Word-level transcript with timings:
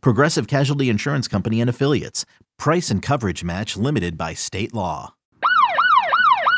Progressive 0.00 0.46
Casualty 0.46 0.88
Insurance 0.88 1.28
Company 1.28 1.60
and 1.60 1.70
Affiliates. 1.70 2.24
Price 2.58 2.90
and 2.90 3.02
coverage 3.02 3.44
match 3.44 3.76
limited 3.76 4.16
by 4.16 4.34
state 4.34 4.74
law. 4.74 5.14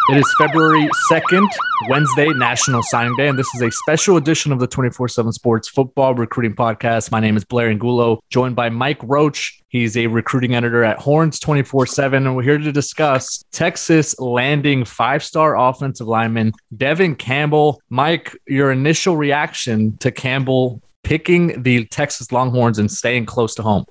It 0.08 0.18
is 0.18 0.34
February 0.38 0.88
2nd, 1.10 1.48
Wednesday, 1.88 2.28
National 2.28 2.80
Signing 2.84 3.16
Day, 3.16 3.26
and 3.26 3.36
this 3.36 3.52
is 3.56 3.62
a 3.62 3.72
special 3.72 4.16
edition 4.16 4.52
of 4.52 4.60
the 4.60 4.68
24 4.68 5.08
7 5.08 5.32
Sports 5.32 5.68
Football 5.68 6.14
Recruiting 6.14 6.54
Podcast. 6.54 7.10
My 7.10 7.18
name 7.18 7.36
is 7.36 7.44
Blair 7.44 7.70
Angulo, 7.70 8.20
joined 8.30 8.54
by 8.54 8.68
Mike 8.68 9.00
Roach. 9.02 9.60
He's 9.66 9.96
a 9.96 10.06
recruiting 10.06 10.54
editor 10.54 10.84
at 10.84 11.00
Horns 11.00 11.40
24 11.40 11.86
7, 11.86 12.24
and 12.24 12.36
we're 12.36 12.44
here 12.44 12.56
to 12.56 12.70
discuss 12.70 13.42
Texas 13.50 14.16
landing 14.20 14.84
five 14.84 15.24
star 15.24 15.58
offensive 15.58 16.06
lineman 16.06 16.52
Devon 16.76 17.16
Campbell. 17.16 17.82
Mike, 17.90 18.36
your 18.46 18.70
initial 18.70 19.16
reaction 19.16 19.96
to 19.98 20.12
Campbell 20.12 20.80
picking 21.06 21.62
the 21.62 21.84
Texas 21.84 22.32
Longhorns 22.32 22.80
and 22.80 22.90
staying 22.90 23.26
close 23.26 23.54
to 23.54 23.62
home? 23.62 23.84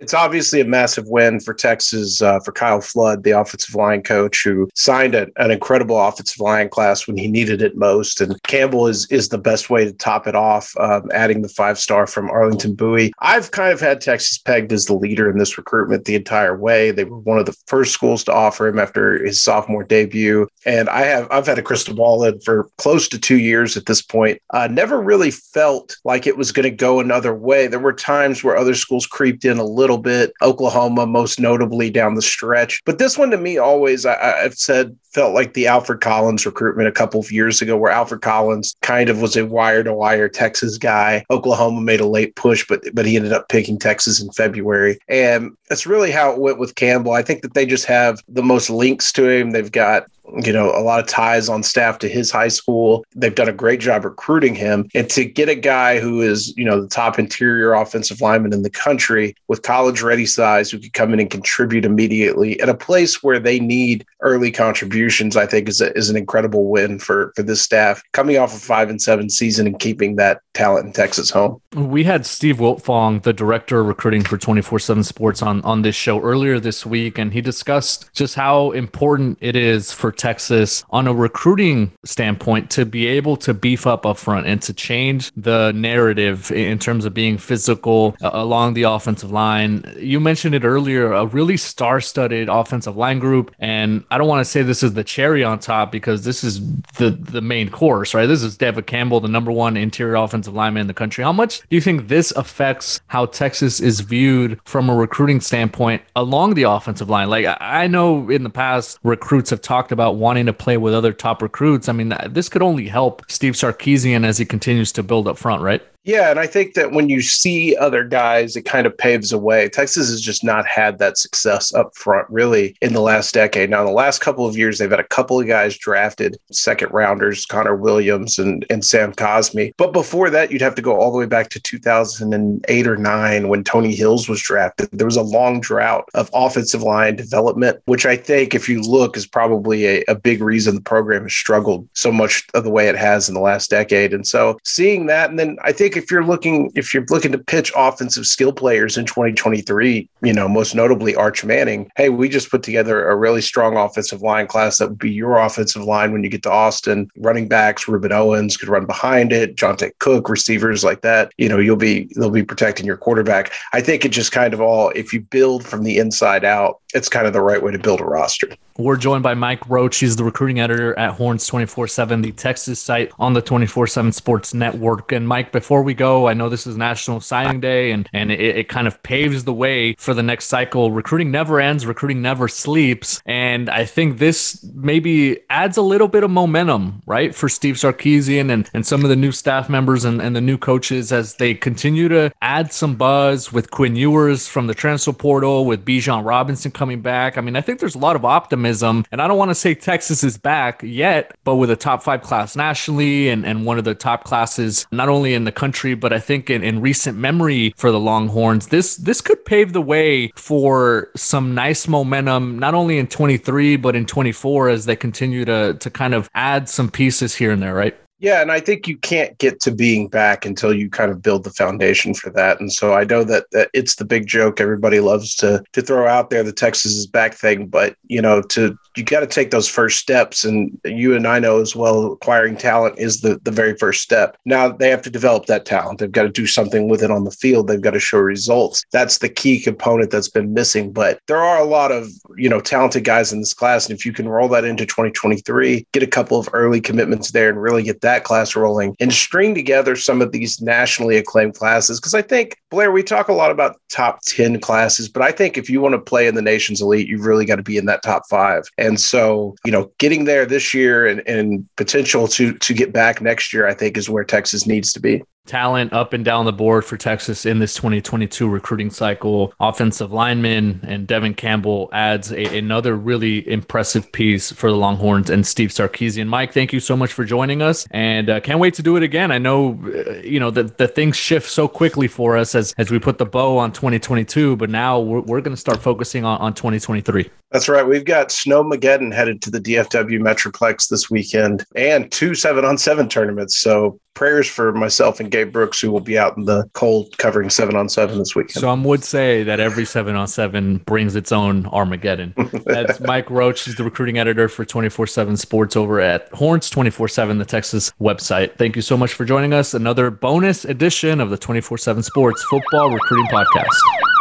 It's 0.00 0.14
obviously 0.14 0.62
a 0.62 0.64
massive 0.64 1.06
win 1.08 1.40
for 1.40 1.52
Texas, 1.52 2.22
uh, 2.22 2.40
for 2.40 2.52
Kyle 2.52 2.80
Flood, 2.80 3.22
the 3.22 3.32
offensive 3.32 3.74
line 3.74 4.02
coach, 4.02 4.42
who 4.42 4.68
signed 4.74 5.14
a, 5.14 5.26
an 5.36 5.50
incredible 5.50 6.00
offensive 6.00 6.40
line 6.40 6.70
class 6.70 7.06
when 7.06 7.18
he 7.18 7.28
needed 7.28 7.60
it 7.60 7.76
most. 7.76 8.20
And 8.22 8.42
Campbell 8.44 8.86
is 8.86 9.06
is 9.10 9.28
the 9.28 9.38
best 9.38 9.68
way 9.68 9.84
to 9.84 9.92
top 9.92 10.26
it 10.26 10.34
off, 10.34 10.74
um, 10.78 11.10
adding 11.12 11.42
the 11.42 11.50
five 11.50 11.78
star 11.78 12.06
from 12.06 12.30
Arlington 12.30 12.74
Bowie. 12.74 13.12
I've 13.18 13.50
kind 13.50 13.72
of 13.72 13.80
had 13.80 14.00
Texas 14.00 14.38
pegged 14.38 14.72
as 14.72 14.86
the 14.86 14.94
leader 14.94 15.30
in 15.30 15.36
this 15.36 15.58
recruitment 15.58 16.06
the 16.06 16.14
entire 16.14 16.56
way. 16.56 16.90
They 16.90 17.04
were 17.04 17.18
one 17.18 17.38
of 17.38 17.44
the 17.44 17.56
first 17.66 17.92
schools 17.92 18.24
to 18.24 18.32
offer 18.32 18.66
him 18.66 18.78
after 18.78 19.22
his 19.22 19.42
sophomore 19.42 19.84
debut, 19.84 20.48
and 20.64 20.88
I 20.88 21.02
have 21.02 21.28
I've 21.30 21.46
had 21.46 21.58
a 21.58 21.62
crystal 21.62 21.94
ball 21.94 22.24
in 22.24 22.40
for 22.40 22.70
close 22.78 23.06
to 23.08 23.18
two 23.18 23.38
years 23.38 23.76
at 23.76 23.84
this 23.84 24.00
point. 24.00 24.40
Uh, 24.48 24.66
never 24.66 24.98
really 24.98 25.30
felt 25.30 25.96
like 26.04 26.26
it 26.26 26.38
was 26.38 26.52
going 26.52 26.64
to 26.64 26.70
go 26.70 27.00
another 27.00 27.34
way. 27.34 27.66
There 27.66 27.78
were 27.78 27.92
times 27.92 28.42
where 28.42 28.56
other 28.56 28.74
schools 28.74 29.06
creeped 29.06 29.44
in 29.44 29.58
a 29.58 29.64
little 29.64 29.89
little 29.90 30.02
bit, 30.02 30.32
Oklahoma 30.42 31.06
most 31.06 31.40
notably 31.40 31.90
down 31.90 32.14
the 32.14 32.22
stretch. 32.22 32.80
But 32.84 32.98
this 32.98 33.18
one 33.18 33.30
to 33.30 33.38
me 33.38 33.58
always, 33.58 34.06
I, 34.06 34.42
I've 34.42 34.54
said, 34.54 34.96
felt 35.12 35.34
like 35.34 35.54
the 35.54 35.66
Alfred 35.66 36.00
Collins 36.00 36.46
recruitment 36.46 36.88
a 36.88 36.92
couple 36.92 37.18
of 37.18 37.32
years 37.32 37.60
ago, 37.60 37.76
where 37.76 37.90
Alfred 37.90 38.22
Collins 38.22 38.76
kind 38.82 39.08
of 39.08 39.20
was 39.20 39.36
a 39.36 39.44
wire 39.44 39.82
to 39.82 39.92
wire 39.92 40.28
Texas 40.28 40.78
guy. 40.78 41.24
Oklahoma 41.30 41.80
made 41.80 42.00
a 42.00 42.06
late 42.06 42.36
push, 42.36 42.64
but 42.68 42.82
but 42.94 43.06
he 43.06 43.16
ended 43.16 43.32
up 43.32 43.48
picking 43.48 43.78
Texas 43.78 44.22
in 44.22 44.30
February, 44.30 44.98
and 45.08 45.50
that's 45.68 45.86
really 45.86 46.10
how 46.10 46.30
it 46.30 46.38
went 46.38 46.58
with 46.58 46.76
Campbell. 46.76 47.12
I 47.12 47.22
think 47.22 47.42
that 47.42 47.54
they 47.54 47.66
just 47.66 47.86
have 47.86 48.20
the 48.28 48.42
most 48.42 48.70
links 48.70 49.12
to 49.12 49.28
him. 49.28 49.50
They've 49.50 49.72
got 49.72 50.06
you 50.44 50.52
know, 50.52 50.70
a 50.70 50.82
lot 50.82 51.00
of 51.00 51.06
ties 51.06 51.48
on 51.48 51.62
staff 51.62 51.98
to 52.00 52.08
his 52.08 52.30
high 52.30 52.48
school. 52.48 53.04
They've 53.14 53.34
done 53.34 53.48
a 53.48 53.52
great 53.52 53.80
job 53.80 54.04
recruiting 54.04 54.54
him. 54.54 54.88
And 54.94 55.08
to 55.10 55.24
get 55.24 55.48
a 55.48 55.54
guy 55.54 56.00
who 56.00 56.22
is, 56.22 56.56
you 56.56 56.64
know, 56.64 56.80
the 56.80 56.88
top 56.88 57.18
interior 57.18 57.72
offensive 57.72 58.20
lineman 58.20 58.52
in 58.52 58.62
the 58.62 58.70
country 58.70 59.34
with 59.48 59.62
college 59.62 60.02
ready 60.02 60.26
size 60.26 60.70
who 60.70 60.78
could 60.78 60.92
come 60.92 61.12
in 61.12 61.20
and 61.20 61.30
contribute 61.30 61.84
immediately 61.84 62.60
at 62.60 62.68
a 62.68 62.74
place 62.74 63.22
where 63.22 63.38
they 63.38 63.60
need 63.60 64.06
early 64.20 64.50
contributions, 64.50 65.36
I 65.36 65.46
think 65.46 65.68
is, 65.68 65.80
a, 65.80 65.96
is 65.96 66.10
an 66.10 66.16
incredible 66.16 66.68
win 66.68 66.98
for, 66.98 67.32
for 67.36 67.42
this 67.42 67.62
staff 67.62 68.02
coming 68.12 68.38
off 68.38 68.54
a 68.54 68.58
five 68.58 68.90
and 68.90 69.00
seven 69.00 69.30
season 69.30 69.66
and 69.66 69.78
keeping 69.78 70.16
that 70.16 70.42
talent 70.54 70.86
in 70.86 70.92
Texas 70.92 71.30
home. 71.30 71.60
We 71.74 72.04
had 72.04 72.26
Steve 72.26 72.56
Wiltfong, 72.56 73.22
the 73.22 73.32
director 73.32 73.80
of 73.80 73.86
recruiting 73.86 74.22
for 74.22 74.36
24 74.36 74.78
7 74.78 75.04
Sports, 75.04 75.42
on, 75.42 75.62
on 75.62 75.82
this 75.82 75.94
show 75.94 76.20
earlier 76.20 76.58
this 76.58 76.84
week. 76.84 77.18
And 77.18 77.32
he 77.32 77.40
discussed 77.40 78.12
just 78.12 78.34
how 78.34 78.72
important 78.72 79.38
it 79.40 79.56
is 79.56 79.92
for 79.92 80.12
Texas 80.20 80.84
on 80.90 81.06
a 81.06 81.14
recruiting 81.14 81.92
standpoint 82.04 82.70
to 82.70 82.84
be 82.84 83.06
able 83.06 83.38
to 83.38 83.54
beef 83.54 83.86
up 83.86 84.04
up 84.04 84.18
front 84.18 84.46
and 84.46 84.60
to 84.60 84.74
change 84.74 85.32
the 85.34 85.72
narrative 85.72 86.50
in 86.52 86.78
terms 86.78 87.06
of 87.06 87.14
being 87.14 87.38
physical 87.38 88.14
uh, 88.22 88.30
along 88.34 88.74
the 88.74 88.82
offensive 88.82 89.32
line. 89.32 89.82
You 89.98 90.20
mentioned 90.20 90.54
it 90.54 90.62
earlier, 90.62 91.12
a 91.12 91.24
really 91.24 91.56
star 91.56 92.02
studded 92.02 92.50
offensive 92.50 92.96
line 92.96 93.18
group. 93.18 93.54
And 93.58 94.04
I 94.10 94.18
don't 94.18 94.28
want 94.28 94.44
to 94.44 94.50
say 94.50 94.62
this 94.62 94.82
is 94.82 94.92
the 94.92 95.04
cherry 95.04 95.42
on 95.42 95.58
top 95.58 95.90
because 95.90 96.24
this 96.24 96.44
is 96.44 96.60
the, 96.98 97.10
the 97.10 97.40
main 97.40 97.70
course, 97.70 98.12
right? 98.12 98.26
This 98.26 98.42
is 98.42 98.58
Devon 98.58 98.84
Campbell, 98.84 99.20
the 99.20 99.28
number 99.28 99.52
one 99.52 99.76
interior 99.76 100.16
offensive 100.16 100.54
lineman 100.54 100.82
in 100.82 100.86
the 100.86 100.94
country. 100.94 101.24
How 101.24 101.32
much 101.32 101.60
do 101.60 101.76
you 101.76 101.80
think 101.80 102.08
this 102.08 102.30
affects 102.32 103.00
how 103.06 103.24
Texas 103.26 103.80
is 103.80 104.00
viewed 104.00 104.60
from 104.66 104.90
a 104.90 104.94
recruiting 104.94 105.40
standpoint 105.40 106.02
along 106.14 106.54
the 106.54 106.64
offensive 106.64 107.08
line? 107.08 107.30
Like, 107.30 107.46
I 107.60 107.86
know 107.86 108.28
in 108.28 108.42
the 108.42 108.50
past, 108.50 108.98
recruits 109.02 109.50
have 109.50 109.62
talked 109.62 109.92
about 109.92 109.99
about 110.00 110.16
wanting 110.16 110.46
to 110.46 110.52
play 110.54 110.78
with 110.78 110.94
other 110.94 111.12
top 111.12 111.42
recruits. 111.42 111.86
I 111.86 111.92
mean, 111.92 112.14
this 112.30 112.48
could 112.48 112.62
only 112.62 112.88
help 112.88 113.22
Steve 113.28 113.52
Sarkisian 113.52 114.24
as 114.24 114.38
he 114.38 114.46
continues 114.46 114.92
to 114.92 115.02
build 115.02 115.28
up 115.28 115.36
front, 115.36 115.62
right? 115.62 115.82
Yeah, 116.04 116.30
and 116.30 116.40
I 116.40 116.46
think 116.46 116.74
that 116.74 116.92
when 116.92 117.10
you 117.10 117.20
see 117.20 117.76
other 117.76 118.04
guys, 118.04 118.56
it 118.56 118.62
kind 118.62 118.86
of 118.86 118.96
paves 118.96 119.32
a 119.32 119.38
way. 119.38 119.68
Texas 119.68 120.08
has 120.08 120.22
just 120.22 120.42
not 120.42 120.66
had 120.66 120.98
that 120.98 121.18
success 121.18 121.74
up 121.74 121.94
front 121.94 122.26
really 122.30 122.74
in 122.80 122.94
the 122.94 123.02
last 123.02 123.34
decade. 123.34 123.68
Now, 123.68 123.80
in 123.80 123.86
the 123.86 123.92
last 123.92 124.20
couple 124.20 124.46
of 124.46 124.56
years, 124.56 124.78
they've 124.78 124.90
had 124.90 124.98
a 124.98 125.04
couple 125.04 125.38
of 125.38 125.46
guys 125.46 125.76
drafted, 125.76 126.38
second 126.50 126.90
rounders, 126.92 127.44
Connor 127.44 127.76
Williams 127.76 128.38
and, 128.38 128.64
and 128.70 128.82
Sam 128.82 129.12
Cosmi. 129.12 129.72
But 129.76 129.92
before 129.92 130.30
that, 130.30 130.50
you'd 130.50 130.62
have 130.62 130.74
to 130.76 130.82
go 130.82 130.96
all 130.96 131.12
the 131.12 131.18
way 131.18 131.26
back 131.26 131.50
to 131.50 131.60
2008 131.60 132.86
or 132.86 132.96
9 132.96 133.48
when 133.48 133.62
Tony 133.62 133.94
Hills 133.94 134.26
was 134.26 134.40
drafted. 134.40 134.88
There 134.92 135.06
was 135.06 135.16
a 135.16 135.22
long 135.22 135.60
drought 135.60 136.08
of 136.14 136.30
offensive 136.32 136.82
line 136.82 137.16
development, 137.16 137.82
which 137.84 138.06
I 138.06 138.16
think, 138.16 138.54
if 138.54 138.70
you 138.70 138.80
look, 138.80 139.18
is 139.18 139.26
probably 139.26 139.86
a, 139.86 140.04
a 140.08 140.14
big 140.14 140.40
reason 140.40 140.76
the 140.76 140.80
program 140.80 141.24
has 141.24 141.34
struggled 141.34 141.86
so 141.92 142.10
much 142.10 142.46
of 142.54 142.64
the 142.64 142.70
way 142.70 142.88
it 142.88 142.96
has 142.96 143.28
in 143.28 143.34
the 143.34 143.40
last 143.40 143.68
decade. 143.68 144.14
And 144.14 144.26
so 144.26 144.58
seeing 144.64 145.04
that, 145.06 145.28
and 145.28 145.38
then 145.38 145.58
I 145.62 145.72
think 145.72 145.89
think 145.90 146.04
if 146.04 146.10
you're 146.10 146.24
looking 146.24 146.70
if 146.74 146.94
you're 146.94 147.04
looking 147.10 147.32
to 147.32 147.38
pitch 147.38 147.72
offensive 147.76 148.26
skill 148.26 148.52
players 148.52 148.96
in 148.96 149.06
2023, 149.06 150.08
you 150.22 150.32
know, 150.32 150.48
most 150.48 150.74
notably 150.74 151.14
Arch 151.16 151.44
Manning, 151.44 151.90
hey, 151.96 152.08
we 152.08 152.28
just 152.28 152.50
put 152.50 152.62
together 152.62 153.08
a 153.08 153.16
really 153.16 153.40
strong 153.40 153.76
offensive 153.76 154.22
line 154.22 154.46
class 154.46 154.78
that 154.78 154.90
would 154.90 154.98
be 154.98 155.10
your 155.10 155.38
offensive 155.38 155.82
line 155.82 156.12
when 156.12 156.22
you 156.22 156.30
get 156.30 156.42
to 156.44 156.50
Austin. 156.50 157.10
Running 157.16 157.48
backs, 157.48 157.86
Rueben 157.86 158.12
Owens 158.12 158.56
could 158.56 158.68
run 158.68 158.86
behind 158.86 159.32
it, 159.32 159.56
Johntay 159.56 159.92
Cook, 159.98 160.28
receivers 160.28 160.84
like 160.84 161.02
that. 161.02 161.32
You 161.38 161.48
know, 161.48 161.58
you'll 161.58 161.76
be 161.76 162.08
they'll 162.16 162.30
be 162.30 162.44
protecting 162.44 162.86
your 162.86 162.96
quarterback. 162.96 163.52
I 163.72 163.80
think 163.80 164.04
it 164.04 164.10
just 164.10 164.32
kind 164.32 164.54
of 164.54 164.60
all 164.60 164.90
if 164.90 165.12
you 165.12 165.20
build 165.20 165.64
from 165.64 165.82
the 165.82 165.98
inside 165.98 166.44
out, 166.44 166.80
it's 166.94 167.08
kind 167.08 167.26
of 167.26 167.32
the 167.32 167.40
right 167.40 167.62
way 167.62 167.72
to 167.72 167.78
build 167.78 168.00
a 168.00 168.04
roster. 168.04 168.48
We're 168.76 168.96
joined 168.96 169.22
by 169.22 169.34
Mike 169.34 169.68
Roach. 169.68 169.98
He's 169.98 170.16
the 170.16 170.24
recruiting 170.24 170.58
editor 170.58 170.98
at 170.98 171.12
Horns 171.12 171.46
24 171.46 171.88
7, 171.88 172.22
the 172.22 172.32
Texas 172.32 172.80
site 172.80 173.12
on 173.18 173.34
the 173.34 173.42
24 173.42 173.86
7 173.86 174.10
Sports 174.12 174.54
Network. 174.54 175.12
And 175.12 175.28
Mike, 175.28 175.52
before 175.52 175.82
we 175.82 175.92
go, 175.92 176.28
I 176.28 176.34
know 176.34 176.48
this 176.48 176.66
is 176.66 176.78
National 176.78 177.20
Signing 177.20 177.60
Day 177.60 177.92
and, 177.92 178.08
and 178.14 178.32
it, 178.32 178.40
it 178.40 178.68
kind 178.68 178.86
of 178.86 179.02
paves 179.02 179.44
the 179.44 179.52
way 179.52 179.94
for 179.98 180.14
the 180.14 180.22
next 180.22 180.46
cycle. 180.46 180.90
Recruiting 180.90 181.30
never 181.30 181.60
ends, 181.60 181.84
recruiting 181.84 182.22
never 182.22 182.48
sleeps. 182.48 183.20
And 183.26 183.68
I 183.68 183.84
think 183.84 184.18
this 184.18 184.64
maybe 184.74 185.40
adds 185.50 185.76
a 185.76 185.82
little 185.82 186.08
bit 186.08 186.24
of 186.24 186.30
momentum, 186.30 187.02
right, 187.04 187.34
for 187.34 187.50
Steve 187.50 187.74
Sarkisian 187.74 188.50
and, 188.50 188.70
and 188.72 188.86
some 188.86 189.04
of 189.04 189.10
the 189.10 189.16
new 189.16 189.32
staff 189.32 189.68
members 189.68 190.06
and, 190.06 190.22
and 190.22 190.34
the 190.34 190.40
new 190.40 190.56
coaches 190.56 191.12
as 191.12 191.34
they 191.34 191.52
continue 191.52 192.08
to 192.08 192.32
add 192.40 192.72
some 192.72 192.96
buzz 192.96 193.52
with 193.52 193.70
Quinn 193.70 193.94
Ewers 193.94 194.48
from 194.48 194.68
the 194.68 194.74
transfer 194.74 195.12
portal, 195.12 195.66
with 195.66 195.84
Bijan 195.84 196.24
Robinson 196.24 196.70
coming 196.80 197.02
back. 197.02 197.36
I 197.36 197.42
mean, 197.42 197.56
I 197.56 197.60
think 197.60 197.78
there's 197.78 197.94
a 197.94 197.98
lot 197.98 198.16
of 198.16 198.24
optimism. 198.24 199.04
And 199.12 199.20
I 199.20 199.28
don't 199.28 199.36
want 199.36 199.50
to 199.50 199.54
say 199.54 199.74
Texas 199.74 200.24
is 200.24 200.38
back 200.38 200.80
yet, 200.82 201.36
but 201.44 201.56
with 201.56 201.70
a 201.70 201.76
top 201.76 202.02
five 202.02 202.22
class 202.22 202.56
nationally 202.56 203.28
and, 203.28 203.44
and 203.44 203.66
one 203.66 203.76
of 203.76 203.84
the 203.84 203.94
top 203.94 204.24
classes, 204.24 204.86
not 204.90 205.10
only 205.10 205.34
in 205.34 205.44
the 205.44 205.52
country, 205.52 205.92
but 205.92 206.10
I 206.10 206.18
think 206.18 206.48
in, 206.48 206.64
in 206.64 206.80
recent 206.80 207.18
memory 207.18 207.74
for 207.76 207.92
the 207.92 208.00
Longhorns, 208.00 208.68
this 208.68 208.96
this 208.96 209.20
could 209.20 209.44
pave 209.44 209.74
the 209.74 209.82
way 209.82 210.32
for 210.36 211.10
some 211.16 211.54
nice 211.54 211.86
momentum, 211.86 212.58
not 212.58 212.72
only 212.72 212.96
in 212.96 213.06
23, 213.08 213.76
but 213.76 213.94
in 213.94 214.06
24 214.06 214.70
as 214.70 214.86
they 214.86 214.96
continue 214.96 215.44
to 215.44 215.74
to 215.74 215.90
kind 215.90 216.14
of 216.14 216.30
add 216.34 216.66
some 216.66 216.90
pieces 216.90 217.34
here 217.34 217.52
and 217.52 217.62
there, 217.62 217.74
right? 217.74 217.94
Yeah, 218.20 218.42
and 218.42 218.52
I 218.52 218.60
think 218.60 218.86
you 218.86 218.98
can't 218.98 219.36
get 219.38 219.60
to 219.60 219.70
being 219.70 220.06
back 220.06 220.44
until 220.44 220.74
you 220.74 220.90
kind 220.90 221.10
of 221.10 221.22
build 221.22 221.42
the 221.42 221.50
foundation 221.50 222.12
for 222.12 222.28
that. 222.30 222.60
And 222.60 222.70
so 222.70 222.92
I 222.92 223.04
know 223.04 223.24
that, 223.24 223.46
that 223.52 223.70
it's 223.72 223.94
the 223.94 224.04
big 224.04 224.26
joke 224.26 224.60
everybody 224.60 225.00
loves 225.00 225.34
to 225.36 225.62
to 225.72 225.82
throw 225.82 226.06
out 226.06 226.28
there 226.28 226.42
the 226.42 226.52
Texas 226.52 226.92
is 226.92 227.06
back 227.06 227.34
thing, 227.34 227.66
but 227.66 227.96
you 228.08 228.20
know, 228.20 228.42
to 228.42 228.76
you 228.96 229.04
got 229.04 229.20
to 229.20 229.26
take 229.26 229.50
those 229.50 229.68
first 229.68 229.98
steps 229.98 230.44
and 230.44 230.78
you 230.84 231.16
and 231.16 231.26
I 231.26 231.38
know 231.38 231.60
as 231.60 231.74
well 231.74 232.12
acquiring 232.12 232.56
talent 232.56 232.98
is 232.98 233.22
the 233.22 233.40
the 233.42 233.50
very 233.50 233.74
first 233.76 234.02
step. 234.02 234.36
Now 234.44 234.68
they 234.68 234.90
have 234.90 235.02
to 235.02 235.10
develop 235.10 235.46
that 235.46 235.64
talent. 235.64 235.98
They've 235.98 236.12
got 236.12 236.24
to 236.24 236.28
do 236.28 236.46
something 236.46 236.88
with 236.88 237.02
it 237.02 237.10
on 237.10 237.24
the 237.24 237.30
field. 237.30 237.68
They've 237.68 237.80
got 237.80 237.92
to 237.92 238.00
show 238.00 238.18
results. 238.18 238.84
That's 238.92 239.18
the 239.18 239.30
key 239.30 239.60
component 239.60 240.10
that's 240.10 240.28
been 240.28 240.52
missing, 240.52 240.92
but 240.92 241.20
there 241.26 241.38
are 241.38 241.58
a 241.58 241.64
lot 241.64 241.90
of, 241.90 242.08
you 242.36 242.50
know, 242.50 242.60
talented 242.60 243.04
guys 243.04 243.32
in 243.32 243.40
this 243.40 243.54
class 243.54 243.88
and 243.88 243.98
if 243.98 244.04
you 244.04 244.12
can 244.12 244.28
roll 244.28 244.48
that 244.48 244.64
into 244.64 244.84
2023, 244.84 245.86
get 245.92 246.02
a 246.02 246.06
couple 246.06 246.38
of 246.38 246.50
early 246.52 246.82
commitments 246.82 247.30
there 247.30 247.48
and 247.48 247.62
really 247.62 247.82
get 247.82 248.02
that 248.02 248.09
that 248.10 248.24
class 248.24 248.56
rolling 248.56 248.96
and 249.00 249.12
string 249.12 249.54
together 249.54 249.96
some 249.96 250.20
of 250.20 250.32
these 250.32 250.60
nationally 250.60 251.16
acclaimed 251.16 251.54
classes. 251.54 252.00
Because 252.00 252.14
I 252.14 252.22
think, 252.22 252.56
Blair, 252.70 252.90
we 252.90 253.02
talk 253.02 253.28
a 253.28 253.32
lot 253.32 253.50
about 253.50 253.80
top 253.88 254.20
10 254.22 254.60
classes, 254.60 255.08
but 255.08 255.22
I 255.22 255.32
think 255.32 255.56
if 255.56 255.70
you 255.70 255.80
want 255.80 255.94
to 255.94 255.98
play 255.98 256.26
in 256.26 256.34
the 256.34 256.42
nation's 256.42 256.80
elite, 256.80 257.08
you've 257.08 257.26
really 257.26 257.44
got 257.44 257.56
to 257.56 257.62
be 257.62 257.76
in 257.76 257.86
that 257.86 258.02
top 258.02 258.22
five. 258.28 258.64
And 258.78 259.00
so, 259.00 259.54
you 259.64 259.72
know, 259.72 259.90
getting 259.98 260.24
there 260.24 260.44
this 260.44 260.74
year 260.74 261.06
and, 261.06 261.22
and 261.26 261.68
potential 261.76 262.26
to 262.28 262.54
to 262.54 262.74
get 262.74 262.92
back 262.92 263.20
next 263.20 263.52
year, 263.52 263.66
I 263.66 263.74
think 263.74 263.96
is 263.96 264.10
where 264.10 264.24
Texas 264.24 264.66
needs 264.66 264.92
to 264.92 265.00
be 265.00 265.22
talent 265.50 265.92
up 265.92 266.12
and 266.12 266.24
down 266.24 266.44
the 266.44 266.52
board 266.52 266.84
for 266.84 266.96
Texas 266.96 267.44
in 267.44 267.58
this 267.58 267.74
2022 267.74 268.48
recruiting 268.48 268.88
cycle. 268.88 269.52
Offensive 269.58 270.12
lineman 270.12 270.78
and 270.84 271.08
Devon 271.08 271.34
Campbell 271.34 271.88
adds 271.92 272.30
a, 272.30 272.56
another 272.56 272.94
really 272.94 273.46
impressive 273.50 274.12
piece 274.12 274.52
for 274.52 274.70
the 274.70 274.76
Longhorns 274.76 275.28
and 275.28 275.44
Steve 275.44 275.70
Sarkisian. 275.70 276.28
Mike, 276.28 276.54
thank 276.54 276.72
you 276.72 276.78
so 276.78 276.96
much 276.96 277.12
for 277.12 277.24
joining 277.24 277.62
us 277.62 277.84
and 277.90 278.30
uh, 278.30 278.38
can't 278.38 278.60
wait 278.60 278.74
to 278.74 278.82
do 278.82 278.96
it 278.96 279.02
again. 279.02 279.32
I 279.32 279.38
know, 279.38 279.76
uh, 279.84 280.20
you 280.22 280.38
know, 280.38 280.52
that 280.52 280.78
the 280.78 280.86
things 280.86 281.16
shift 281.16 281.50
so 281.50 281.66
quickly 281.66 282.06
for 282.06 282.36
us 282.36 282.54
as, 282.54 282.72
as 282.78 282.92
we 282.92 283.00
put 283.00 283.18
the 283.18 283.26
bow 283.26 283.58
on 283.58 283.72
2022, 283.72 284.54
but 284.54 284.70
now 284.70 285.00
we're, 285.00 285.20
we're 285.20 285.40
going 285.40 285.56
to 285.56 285.60
start 285.60 285.82
focusing 285.82 286.24
on, 286.24 286.40
on 286.40 286.54
2023. 286.54 287.28
That's 287.50 287.68
right. 287.68 287.84
We've 287.84 288.04
got 288.04 288.28
Snowmageddon 288.28 289.12
headed 289.12 289.42
to 289.42 289.50
the 289.50 289.58
DFW 289.58 290.20
Metroplex 290.20 290.88
this 290.88 291.10
weekend 291.10 291.64
and 291.74 292.10
two 292.12 292.36
seven 292.36 292.64
on 292.64 292.78
seven 292.78 293.08
tournaments. 293.08 293.58
So 293.58 293.98
prayers 294.14 294.46
for 294.46 294.72
myself 294.72 295.18
and 295.18 295.30
Gabe 295.30 295.39
Brooks, 295.44 295.80
who 295.80 295.90
will 295.90 296.00
be 296.00 296.18
out 296.18 296.36
in 296.36 296.44
the 296.44 296.68
cold 296.72 297.16
covering 297.18 297.50
seven 297.50 297.76
on 297.76 297.88
seven 297.88 298.18
this 298.18 298.34
weekend. 298.34 298.60
Some 298.60 298.84
would 298.84 299.04
say 299.04 299.42
that 299.42 299.60
every 299.60 299.84
seven 299.84 300.16
on 300.16 300.28
seven 300.28 300.78
brings 300.78 301.16
its 301.16 301.32
own 301.32 301.66
Armageddon. 301.66 302.34
That's 302.66 303.00
Mike 303.00 303.30
Roach. 303.30 303.64
He's 303.64 303.76
the 303.76 303.84
recruiting 303.84 304.18
editor 304.18 304.48
for 304.48 304.64
24 304.64 305.06
7 305.06 305.36
Sports 305.36 305.76
over 305.76 306.00
at 306.00 306.28
Horns 306.32 306.70
24 306.70 307.08
7, 307.08 307.38
the 307.38 307.44
Texas 307.44 307.92
website. 308.00 308.56
Thank 308.56 308.76
you 308.76 308.82
so 308.82 308.96
much 308.96 309.14
for 309.14 309.24
joining 309.24 309.52
us. 309.52 309.74
Another 309.74 310.10
bonus 310.10 310.64
edition 310.64 311.20
of 311.20 311.30
the 311.30 311.38
24 311.38 311.78
7 311.78 312.02
Sports 312.02 312.42
Football 312.44 312.90
Recruiting 312.90 313.26
Podcast. 313.26 314.19